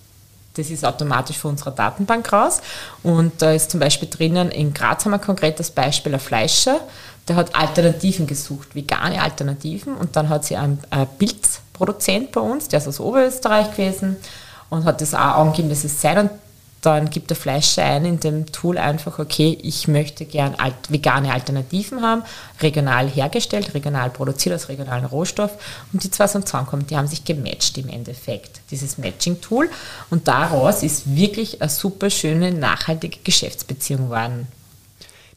[0.57, 2.61] das ist automatisch von unserer Datenbank raus.
[3.03, 6.79] Und da ist zum Beispiel drinnen, in Graz haben wir konkret das Beispiel, ein Fleischer,
[7.27, 9.95] der hat Alternativen gesucht, vegane Alternativen.
[9.95, 10.79] Und dann hat sie einen
[11.17, 14.17] Pilzproduzent bei uns, der ist aus Oberösterreich gewesen
[14.69, 16.31] und hat das auch angegeben, dass es sein und
[16.87, 21.33] dann gibt der Fleischer ein in dem Tool einfach, okay, ich möchte gern alt, vegane
[21.33, 22.23] Alternativen haben,
[22.61, 25.51] regional hergestellt, regional produziert aus regionalen Rohstoff
[25.91, 29.69] und die zwei sind zusammengekommen, die haben sich gematcht im Endeffekt, dieses Matching-Tool
[30.09, 34.47] und daraus ist wirklich eine super schöne, nachhaltige Geschäftsbeziehung geworden.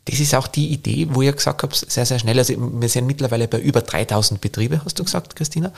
[0.04, 3.06] Das ist auch die Idee, wo ihr gesagt habt, sehr, sehr schnell, also wir sind
[3.06, 5.72] mittlerweile bei über 3000 Betriebe, hast du gesagt, Christina?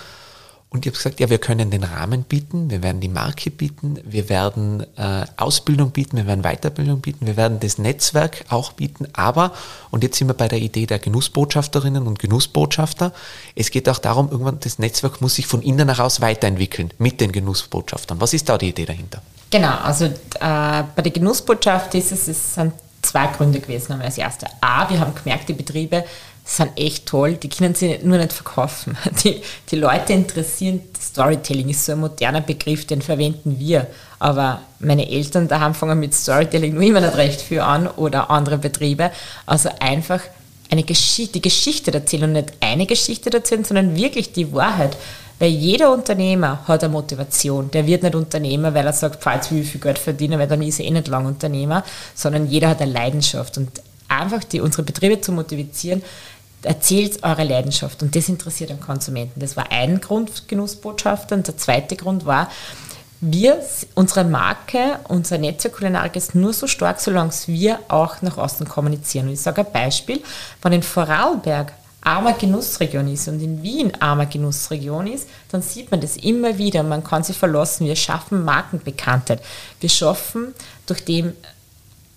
[0.72, 3.98] Und ich habe gesagt, ja, wir können den Rahmen bieten, wir werden die Marke bieten,
[4.04, 9.06] wir werden äh, Ausbildung bieten, wir werden Weiterbildung bieten, wir werden das Netzwerk auch bieten,
[9.12, 9.52] aber,
[9.90, 13.12] und jetzt sind wir bei der Idee der Genussbotschafterinnen und Genussbotschafter,
[13.54, 17.32] es geht auch darum, irgendwann das Netzwerk muss sich von innen heraus weiterentwickeln mit den
[17.32, 18.18] Genussbotschaftern.
[18.22, 19.20] Was ist da die Idee dahinter?
[19.50, 24.00] Genau, also äh, bei der Genussbotschaft ist es, es sind zwei Gründe gewesen.
[24.00, 26.04] Als erster, A, wir haben gemerkt, die Betriebe
[26.44, 28.96] sind echt toll, die können sie nur nicht verkaufen.
[29.24, 33.86] Die, die Leute interessieren, Storytelling ist so ein moderner Begriff, den verwenden wir.
[34.18, 38.58] Aber meine Eltern daheim fangen mit Storytelling nur immer nicht recht viel an oder andere
[38.58, 39.12] Betriebe.
[39.46, 40.20] Also einfach
[40.70, 44.96] eine Geschichte, die Geschichte erzählen und nicht eine Geschichte erzählen, sondern wirklich die Wahrheit.
[45.38, 47.70] Weil jeder Unternehmer hat eine Motivation.
[47.72, 50.80] Der wird nicht Unternehmer, weil er sagt, falls ich viel Geld verdienen, weil dann ist
[50.80, 53.58] er eh nicht lang Unternehmer, sondern jeder hat eine Leidenschaft.
[53.58, 53.70] Und
[54.20, 56.02] einfach die, unsere Betriebe zu motivieren,
[56.62, 59.40] erzählt eure Leidenschaft und das interessiert den Konsumenten.
[59.40, 61.34] Das war ein Grund, Genussbotschafter.
[61.34, 62.48] Und der zweite Grund war,
[63.20, 63.60] wir,
[63.94, 69.28] unsere Marke, unser Netzwerk Kulinarik ist nur so stark, solange wir auch nach außen kommunizieren.
[69.28, 70.20] Und ich sage ein Beispiel,
[70.60, 76.00] wenn in Vorarlberg armer Genussregion ist und in Wien armer Genussregion ist, dann sieht man
[76.00, 76.82] das immer wieder.
[76.82, 77.86] Man kann sich verlassen.
[77.86, 79.40] Wir schaffen Markenbekanntheit.
[79.78, 80.52] Wir schaffen,
[80.86, 81.34] durch dem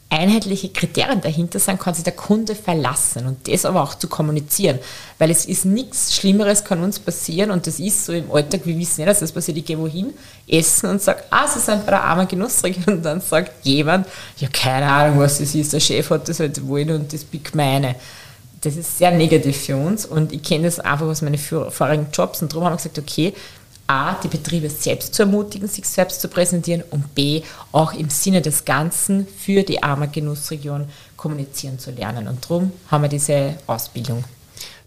[0.10, 4.80] einheitliche Kriterien dahinter sein, kann sich der Kunde verlassen und das aber auch zu kommunizieren,
[5.18, 8.78] weil es ist nichts Schlimmeres kann uns passieren und das ist so im Alltag, wir
[8.78, 10.14] wissen ja, dass das passiert, ich gehe wohin,
[10.48, 14.48] essen und sage, ah, Sie sind bei der armen Genussregion und dann sagt jemand, ja,
[14.48, 17.96] keine Ahnung, was das ist, der Chef hat das halt wollen und das biegt meine.
[18.62, 22.42] Das ist sehr negativ für uns und ich kenne das einfach aus meinen vorigen Jobs
[22.42, 23.34] und darum haben wir gesagt, okay,
[23.88, 28.42] A, die Betriebe selbst zu ermutigen, sich selbst zu präsentieren und B, auch im Sinne
[28.42, 32.28] des Ganzen für die arme Genussregion kommunizieren zu lernen.
[32.28, 34.24] Und darum haben wir diese Ausbildung.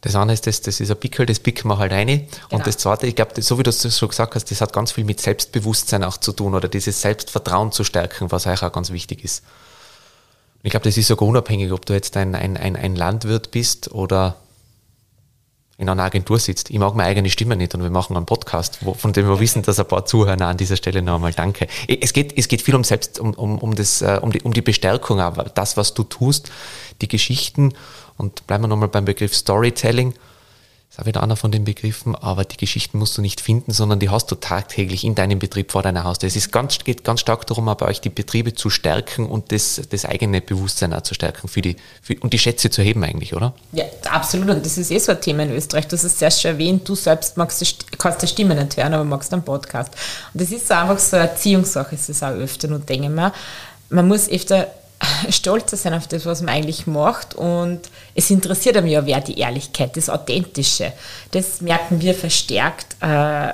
[0.01, 2.07] Das eine ist, das, das ist ein Pickel, das picken wir halt rein.
[2.07, 2.29] Genau.
[2.51, 4.93] Und das zweite, ich glaube, so wie du es schon gesagt hast, das hat ganz
[4.93, 8.91] viel mit Selbstbewusstsein auch zu tun oder dieses Selbstvertrauen zu stärken, was euch auch ganz
[8.91, 9.43] wichtig ist.
[10.63, 13.91] ich glaube, das ist sogar unabhängig, ob du jetzt ein, ein, ein, ein Landwirt bist
[13.91, 14.37] oder
[15.79, 16.71] in einer Agentur sitzt.
[16.71, 19.39] Ich mag meine eigene Stimme nicht und wir machen einen Podcast, wo, von dem wir
[19.39, 20.43] wissen, dass ein paar zuhören.
[20.43, 21.69] An dieser Stelle noch einmal danke.
[21.87, 24.53] Es geht, es geht viel um selbst, um, um, um, das, äh, um, die, um
[24.53, 26.51] die Bestärkung, aber das, was du tust,
[27.01, 27.75] die Geschichten
[28.17, 30.15] und bleiben wir nochmal beim Begriff Storytelling
[30.99, 33.99] ist auch wieder einer von den Begriffen, aber die Geschichten musst du nicht finden, sondern
[33.99, 36.27] die hast du tagtäglich in deinem Betrieb vor deiner Haustür.
[36.27, 39.81] Es ist ganz, geht ganz stark darum, bei euch die Betriebe zu stärken und das,
[39.91, 43.35] das eigene Bewusstsein auch zu stärken für die, für, und die Schätze zu heben eigentlich,
[43.35, 43.53] oder?
[43.73, 44.49] Ja, absolut.
[44.49, 45.87] Und das ist eh so ein Thema in Österreich.
[45.91, 49.33] Hast es sehr schön erwähnt, du selbst magst, kannst die Stimme nicht hören, aber magst
[49.33, 49.93] einen Podcast.
[50.33, 52.69] Und das ist so einfach so eine Erziehungssache, ist es auch öfter.
[52.69, 53.33] Und denke mal,
[53.91, 54.69] man muss öfter
[55.31, 57.35] stolz sein auf das, was man eigentlich macht.
[57.35, 57.81] Und
[58.15, 60.93] es interessiert einem ja wer die Ehrlichkeit, das Authentische.
[61.31, 62.97] Das merken wir verstärkt.
[63.01, 63.53] Äh,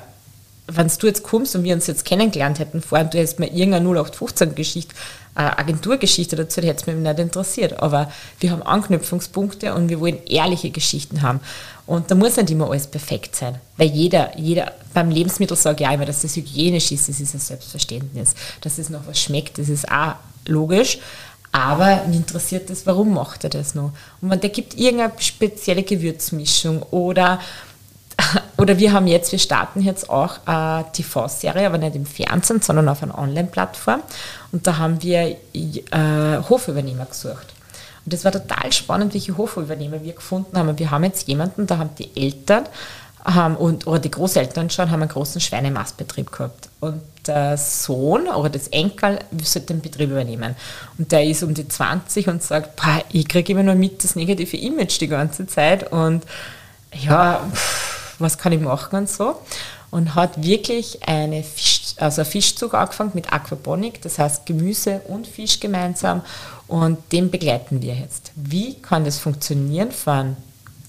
[0.67, 3.49] wenn du jetzt kommst und wir uns jetzt kennengelernt hätten vorher und du hättest mir
[3.49, 4.95] irgendeine 0815-Geschichte,
[5.37, 7.81] äh, Agenturgeschichte dazu, hätte es mich nicht interessiert.
[7.83, 11.41] Aber wir haben Anknüpfungspunkte und wir wollen ehrliche Geschichten haben.
[11.87, 13.57] Und da muss nicht immer alles perfekt sein.
[13.77, 17.35] Weil jeder, jeder, beim Lebensmittel sage ich auch immer, dass das hygienisch ist, das ist
[17.35, 18.35] ein Selbstverständnis.
[18.63, 20.15] Dass es noch was schmeckt, das ist auch
[20.47, 20.99] logisch.
[21.55, 23.93] Aber mich interessiert das, warum macht er das noch?
[24.21, 27.39] Und wenn der gibt irgendeine spezielle Gewürzmischung oder,
[28.59, 32.89] oder wir haben jetzt, wir starten jetzt auch eine TV-Serie, aber nicht im Fernsehen, sondern
[32.89, 34.03] auf einer Online-Plattform.
[34.51, 37.55] Und da haben wir äh, Hofübernehmer gesucht.
[38.05, 40.77] Und das war total spannend, welche Hofübernehmer wir gefunden haben.
[40.77, 42.65] Wir haben jetzt jemanden, da haben die Eltern
[43.25, 46.69] haben und, oder die Großeltern schon, haben einen großen Schweinemastbetrieb gehabt.
[46.81, 50.55] Und der Sohn oder das Enkel sollte den Betrieb übernehmen.
[50.99, 52.81] Und der ist um die 20 und sagt,
[53.13, 56.25] ich kriege immer nur mit das negative Image die ganze Zeit und
[56.93, 57.47] ja,
[58.19, 59.37] was kann ich machen und so.
[59.91, 65.61] Und hat wirklich eine Fisch, also Fischzug angefangen mit Aquaponik, das heißt Gemüse und Fisch
[65.61, 66.23] gemeinsam
[66.67, 68.33] und den begleiten wir jetzt.
[68.35, 70.37] Wie kann das funktionieren von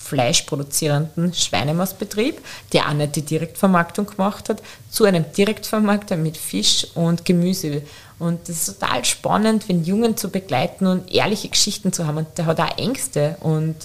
[0.05, 2.39] fleischproduzierenden Schweinemastbetrieb,
[2.73, 7.81] der auch nicht die Direktvermarktung gemacht hat, zu einem Direktvermarkter mit Fisch und Gemüse.
[8.19, 12.17] Und das ist total spannend, wenn Jungen zu begleiten und ehrliche Geschichten zu haben.
[12.17, 13.75] Und der hat auch Ängste und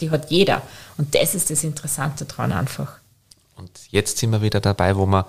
[0.00, 0.62] die hat jeder.
[0.96, 2.94] Und das ist das Interessante daran einfach.
[3.56, 5.24] Und jetzt sind wir wieder dabei, wo man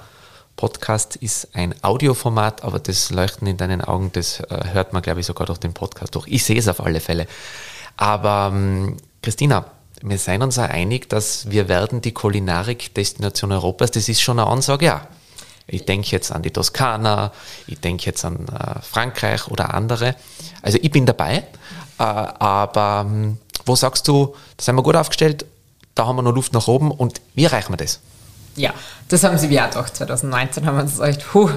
[0.56, 5.20] Podcast ist ein Audioformat, aber das Leuchten in deinen Augen, das äh, hört man, glaube
[5.20, 6.26] ich, sogar durch den Podcast durch.
[6.28, 7.28] Ich sehe es auf alle Fälle.
[7.96, 9.66] Aber ähm, Christina,
[10.02, 14.50] wir sind uns auch einig, dass wir werden die Kulinarik-Destination Europas, das ist schon eine
[14.50, 15.08] Ansage, ja.
[15.70, 17.34] Ich denke jetzt an die Toskana,
[17.68, 20.16] ich denke jetzt an äh, Frankreich oder andere.
[20.62, 21.44] Also ich bin dabei,
[22.00, 25.46] äh, aber ähm, wo sagst du, da sind wir gut aufgestellt,
[25.94, 28.00] da haben wir noch Luft nach oben und wie erreichen wir das?
[28.56, 28.74] Ja,
[29.10, 29.96] das haben sie wie auch gedacht.
[29.96, 31.50] 2019 haben wir gesagt, puh,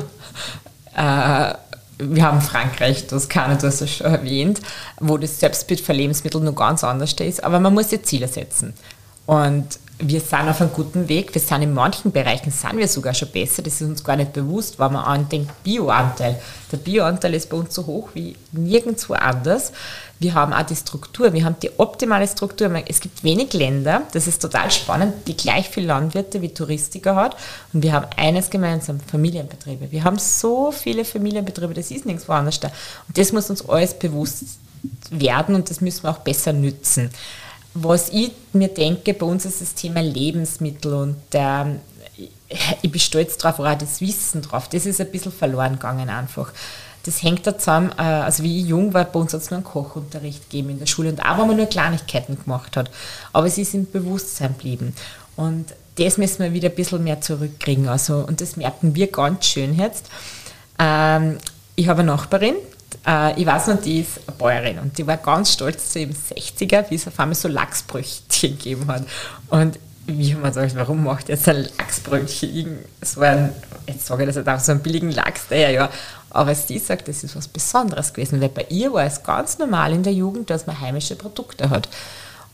[0.97, 1.55] äh,
[2.01, 4.61] wir haben Frankreich, Toskana, du hast es schon erwähnt,
[4.99, 8.75] wo das Selbstbild für Lebensmittel noch ganz anders ist, aber man muss ja Ziele setzen.
[9.27, 11.35] Und wir sind auf einem guten Weg.
[11.35, 13.63] Wir sind in manchen Bereichen sind wir sogar schon besser.
[13.63, 16.41] Das ist uns gar nicht bewusst, weil man andenkt, Bioanteil.
[16.73, 19.73] Der Bioanteil ist bei uns so hoch wie nirgendwo anders.
[20.19, 22.71] Wir haben auch die Struktur, wir haben die optimale Struktur.
[22.87, 27.37] Es gibt wenig Länder, das ist total spannend, die gleich viele Landwirte wie Touristiker hat.
[27.73, 29.91] Und wir haben eines gemeinsam, Familienbetriebe.
[29.91, 32.69] Wir haben so viele Familienbetriebe, das ist nichts woanders da.
[33.09, 34.45] Und das muss uns alles bewusst
[35.11, 37.11] werden und das müssen wir auch besser nützen.
[37.75, 41.81] Was ich mir denke, bei uns ist das Thema Lebensmittel und ähm,
[42.83, 44.69] ich bin stolz drauf, auch das Wissen drauf.
[44.69, 46.53] Das ist ein bisschen verloren gegangen einfach.
[47.05, 49.59] Das hängt da zusammen, äh, also wie ich jung war, bei uns hat es nur
[49.59, 52.91] einen Kochunterricht gegeben in der Schule und auch wenn man nur Kleinigkeiten gemacht hat.
[53.33, 54.95] Aber es ist im Bewusstsein geblieben.
[55.37, 57.89] Und das müssen wir wieder ein bisschen mehr zurückkriegen.
[57.89, 60.07] Also, und das merken wir ganz schön jetzt.
[60.79, 61.39] Ähm,
[61.77, 62.57] ich habe eine Nachbarin,
[63.37, 66.91] ich weiß noch, die ist eine Bäuerin und die war ganz stolz zu ihrem 60er,
[66.91, 69.05] wie es auf einmal so Lachsbrötchen gegeben hat.
[69.49, 72.79] Und wie haben wir warum macht jetzt ein Lachsbrötchen?
[73.01, 73.55] So ein,
[73.87, 75.91] jetzt sage ich das auch, so einen billigen Lachs, der ja,
[76.31, 79.93] aber sie sagt, das ist was Besonderes gewesen, weil bei ihr war es ganz normal
[79.93, 81.89] in der Jugend, dass man heimische Produkte hat.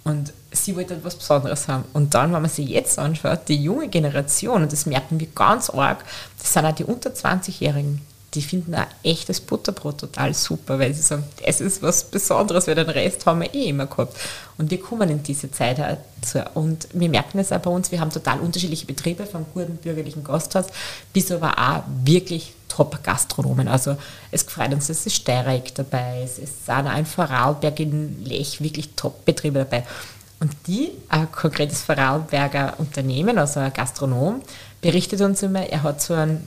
[0.05, 1.85] Und sie wollte etwas Besonderes haben.
[1.93, 5.69] Und dann, wenn man sich jetzt anschaut, die junge Generation, und das merken wir ganz
[5.69, 6.05] arg,
[6.39, 8.01] das sind auch die unter 20-Jährigen,
[8.35, 12.75] die finden ein echtes Butterbrot total super, weil sie sagen, es ist was Besonderes, weil
[12.75, 14.17] den Rest haben wir eh immer gehabt.
[14.59, 16.41] Und wir kommen in diese Zeit dazu.
[16.55, 20.25] Und wir merken es auch bei uns, wir haben total unterschiedliche Betriebe, vom guten bürgerlichen
[20.25, 20.67] Gasthaus
[21.13, 23.69] bis aber auch wirklich Top-Gastronomen.
[23.69, 23.97] Also
[24.31, 29.61] es freut uns, es ist dabei, es ist auch ein Vorarlberg in Lech, wirklich Top-Betriebe
[29.61, 29.85] dabei.
[30.41, 34.43] Und die, ein konkretes Vorarlberger Unternehmen, also ein Gastronom,
[34.83, 36.47] berichtet uns immer, er hat so einen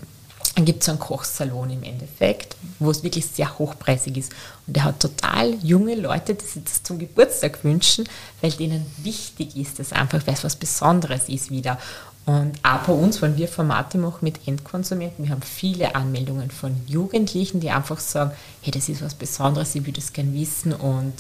[0.56, 4.32] dann gibt es einen Kochsalon im Endeffekt, wo es wirklich sehr hochpreisig ist.
[4.68, 8.08] Und der hat total junge Leute, die sich das zum Geburtstag wünschen,
[8.42, 11.78] weil denen wichtig ist, dass einfach weil was Besonderes ist wieder.
[12.26, 16.76] Und auch bei uns, wenn wir Formate machen mit Endkonsumenten, wir haben viele Anmeldungen von
[16.86, 18.32] Jugendlichen, die einfach sagen,
[18.62, 21.14] hey, das ist was Besonderes, ich würde es gerne wissen und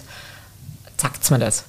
[0.97, 1.63] sagt mir das.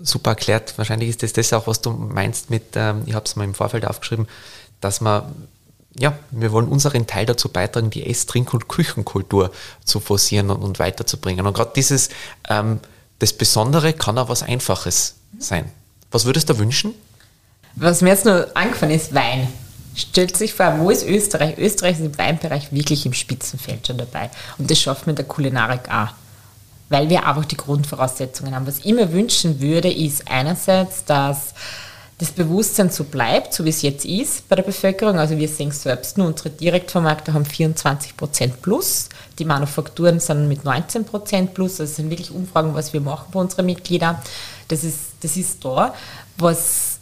[0.00, 0.76] Super erklärt.
[0.76, 3.54] Wahrscheinlich ist das das auch, was du meinst mit, ähm, ich habe es mal im
[3.54, 4.26] Vorfeld aufgeschrieben,
[4.80, 5.22] dass man
[5.98, 9.50] ja, wir wollen unseren Teil dazu beitragen, die Ess-, Trink- und Küchenkultur
[9.84, 11.46] zu forcieren und, und weiterzubringen.
[11.46, 12.10] Und gerade dieses,
[12.48, 12.80] ähm,
[13.18, 15.70] das Besondere kann auch was Einfaches sein.
[16.10, 16.94] Was würdest du wünschen?
[17.74, 19.48] Was mir jetzt nur angefallen ist, Wein.
[19.94, 21.56] Stellt sich vor, wo ist Österreich?
[21.56, 24.30] Österreich ist im Weinbereich wirklich im Spitzenfeld schon dabei.
[24.58, 26.08] Und das schafft man der Kulinarik auch.
[26.90, 28.66] Weil wir einfach die Grundvoraussetzungen haben.
[28.66, 31.54] Was ich mir wünschen würde, ist einerseits, dass
[32.18, 35.18] das Bewusstsein so bleibt, so wie es jetzt ist bei der Bevölkerung.
[35.18, 40.64] Also wir sehen selbst nur, unsere Direktvermarkter haben 24 Prozent plus, die Manufakturen sind mit
[40.64, 41.72] 19 Prozent plus.
[41.72, 44.16] Also das sind wirklich Umfragen, was wir machen bei unseren Mitgliedern.
[44.68, 45.94] Das ist, das ist da.
[46.38, 46.95] Was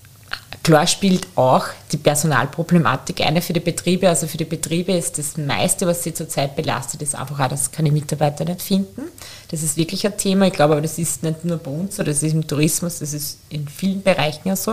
[0.63, 4.09] klar spielt auch die Personalproblematik eine für die Betriebe.
[4.09, 7.73] Also für die Betriebe ist das meiste, was sie zurzeit belastet, ist einfach auch, dass
[7.73, 9.03] keine Mitarbeiter nicht finden.
[9.51, 10.47] Das ist wirklich ein Thema.
[10.47, 13.13] Ich glaube aber, das ist nicht nur bei uns so, das ist im Tourismus, das
[13.13, 14.73] ist in vielen Bereichen ja so.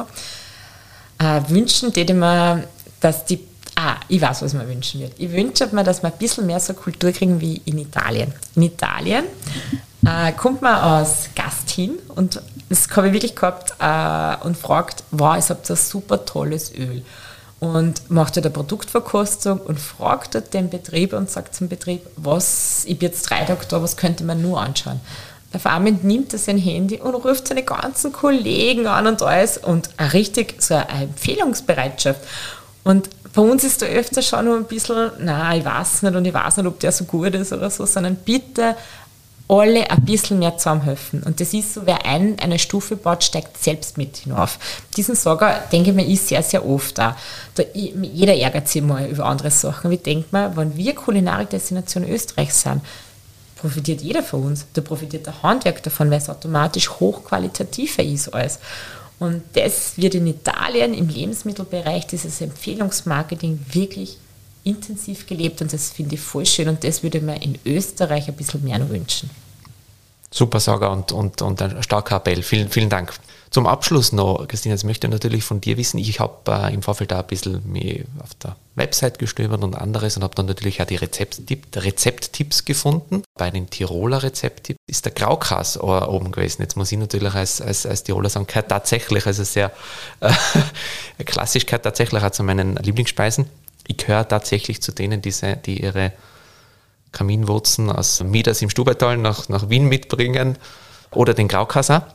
[1.19, 2.63] Äh, wünschen täte man,
[2.99, 3.39] dass die
[3.83, 5.13] Ah, ich weiß, was man wünschen würde.
[5.17, 8.31] Ich wünsche mir, dass wir ein bisschen mehr so Kultur kriegen wie in Italien.
[8.55, 9.23] In Italien
[10.05, 15.03] äh, kommt man als Gast hin und das habe ich wirklich gehabt äh, und fragt,
[15.11, 17.03] wow, ich habe ein super tolles Öl.
[17.59, 22.85] Und macht dort eine Produktverkostung und fragt dort den Betrieb und sagt zum Betrieb, was,
[22.85, 24.99] ich bin jetzt drei Tage da, was könnte man nur anschauen?
[25.53, 30.55] Der Farmer nimmt sein Handy und ruft seine ganzen Kollegen an und alles und richtig
[30.59, 32.21] so eine Empfehlungsbereitschaft.
[32.83, 36.25] Und bei uns ist da öfter schon noch ein bisschen, na, ich weiß nicht und
[36.25, 38.75] ich weiß nicht, ob der so gut ist oder so, sondern bitte
[39.51, 41.23] alle ein bisschen mehr zusammenhelfen.
[41.23, 44.57] Und das ist so, wer ein, eine Stufe baut, steigt selbst mit hinauf.
[44.95, 47.17] Diesen Sager, denke ich mir, ist sehr, sehr oft da.
[47.55, 49.91] da jeder ärgert sich mal über andere Sachen.
[49.91, 52.81] Wie denkt man, wenn wir Kulinarik-Destination Österreich sind,
[53.57, 54.65] profitiert jeder von uns.
[54.73, 58.57] Da profitiert der Handwerk davon, weil es automatisch hochqualitativer ist alles.
[59.19, 64.17] Und das wird in Italien im Lebensmittelbereich, dieses Empfehlungsmarketing wirklich
[64.63, 68.35] intensiv gelebt und das finde ich voll schön und das würde man in Österreich ein
[68.35, 69.29] bisschen mehr wünschen.
[70.33, 72.41] Super Sager und, und, und ein starker Appell.
[72.41, 73.13] Vielen, vielen Dank.
[73.49, 76.81] Zum Abschluss noch, Christine, jetzt möchte ich natürlich von dir wissen, ich habe äh, im
[76.81, 80.81] Vorfeld da ein bisschen mehr auf der Website gestöbert und anderes und habe dann natürlich
[80.81, 83.23] auch die Rezepttipp, Rezepttipps gefunden.
[83.37, 86.61] Bei den Tiroler Rezepttipps ist der Graukas oben gewesen.
[86.61, 89.73] Jetzt muss ich natürlich als, als, als Tiroler sagen, tatsächlich, also sehr
[90.21, 90.31] äh,
[91.25, 93.47] klassisch, tatsächlich auch zu meinen Lieblingsspeisen.
[93.91, 95.33] Ich gehöre tatsächlich zu denen, die,
[95.65, 96.13] die ihre
[97.11, 100.57] Kaminwurzen aus Mieders im Stubaital nach, nach Wien mitbringen
[101.11, 102.07] oder den Graukasser.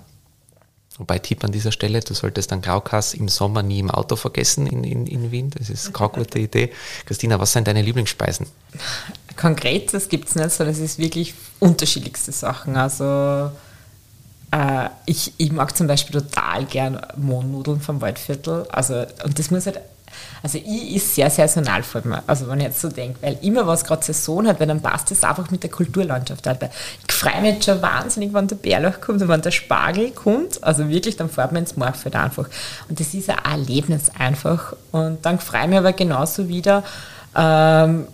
[0.96, 4.66] Wobei Tipp an dieser Stelle, du solltest dann Graukass im Sommer nie im Auto vergessen
[4.66, 5.50] in, in, in Wien.
[5.50, 6.72] Das ist keine gute Idee.
[7.04, 8.46] Christina, was sind deine Lieblingsspeisen?
[9.36, 12.78] Konkretes gibt es nicht, sondern es ist wirklich unterschiedlichste Sachen.
[12.78, 13.50] Also
[14.50, 18.66] äh, ich, ich mag zum Beispiel total gern Mohnnudeln vom Waldviertel.
[18.70, 19.80] Also, und das muss halt
[20.42, 23.66] also ich ist sehr saisonal vor mir, also wenn ich jetzt so denke, weil immer
[23.66, 26.70] was gerade Saison hat, weil dann passt es einfach mit der Kulturlandschaft halt.
[27.08, 30.62] Ich freue mich jetzt schon wahnsinnig, wenn der Bärlauch kommt und wenn der Spargel kommt,
[30.62, 32.48] also wirklich, dann fährt man ins Morfeld einfach.
[32.88, 34.74] Und das ist ein Erlebnis einfach.
[34.92, 36.84] Und dann freue ich mich aber genauso wieder
[37.34, 38.06] ähm,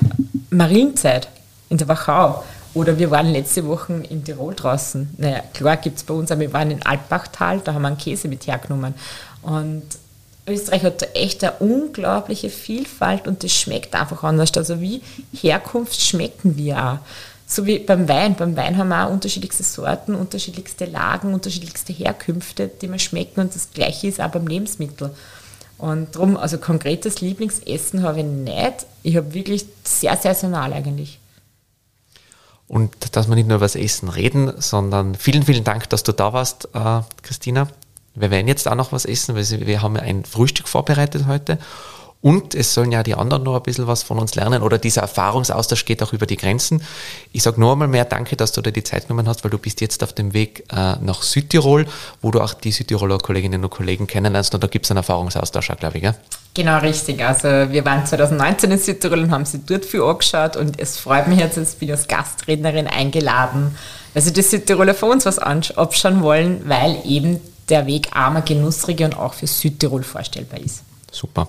[0.50, 1.28] Marienzeit
[1.68, 2.44] in der Wachau.
[2.72, 5.14] Oder wir waren letzte Woche in Tirol draußen.
[5.18, 7.98] Naja, klar gibt es bei uns, aber wir waren in Alpbachtal, da haben wir einen
[7.98, 8.94] Käse mit hergenommen.
[9.42, 9.82] Und
[10.50, 14.52] Österreich hat da echt eine unglaubliche Vielfalt und das schmeckt einfach anders.
[14.56, 16.98] Also wie Herkunft schmecken wir auch.
[17.46, 18.36] So wie beim Wein.
[18.36, 23.54] Beim Wein haben wir auch unterschiedlichste Sorten, unterschiedlichste Lagen, unterschiedlichste Herkünfte, die wir schmecken und
[23.54, 25.10] das Gleiche ist auch beim Lebensmittel.
[25.78, 28.86] Und darum, also konkretes Lieblingsessen habe ich nicht.
[29.02, 31.18] Ich habe wirklich sehr saisonal eigentlich.
[32.68, 36.12] Und dass wir nicht nur über das Essen reden, sondern vielen, vielen Dank, dass du
[36.12, 37.66] da warst, äh, Christina.
[38.14, 41.58] Wir werden jetzt auch noch was essen, weil wir haben ein Frühstück vorbereitet heute.
[42.22, 45.00] Und es sollen ja die anderen noch ein bisschen was von uns lernen oder dieser
[45.00, 46.82] Erfahrungsaustausch geht auch über die Grenzen.
[47.32, 49.56] Ich sage nur einmal mehr Danke, dass du dir die Zeit genommen hast, weil du
[49.56, 51.86] bist jetzt auf dem Weg äh, nach Südtirol,
[52.20, 55.70] wo du auch die Südtiroler Kolleginnen und Kollegen kennenlernst und da gibt es einen Erfahrungsaustausch
[55.70, 56.02] auch, glaube ich.
[56.02, 56.14] Gell?
[56.52, 57.24] Genau, richtig.
[57.24, 61.26] Also wir waren 2019 in Südtirol und haben sie dort viel angeschaut und es freut
[61.26, 63.74] mich jetzt, dass ich als Gastrednerin eingeladen,
[64.14, 69.34] also die Südtiroler von uns was abschauen wollen, weil eben der Weg armer Genussregion auch
[69.34, 70.82] für Südtirol vorstellbar ist.
[71.10, 71.48] Super.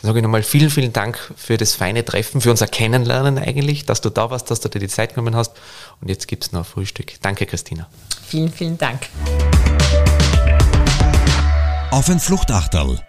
[0.00, 3.86] Dann sage ich nochmal vielen, vielen Dank für das feine Treffen, für unser Kennenlernen eigentlich,
[3.86, 5.52] dass du da warst, dass du dir die Zeit genommen hast.
[6.00, 7.14] Und jetzt gibt es noch Frühstück.
[7.22, 7.88] Danke, Christina.
[8.26, 9.08] Vielen, vielen Dank.
[11.90, 13.00] Auf ein Fluchtachterl